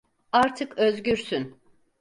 Artık 0.31 0.77
özgürsün. 0.77 1.59